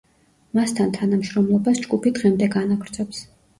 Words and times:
მასთან 0.59 0.89
თანამშრომლობას 0.95 1.83
ჯგუფი 1.85 2.17
დღემდე 2.19 2.51
განაგრძობს. 2.59 3.25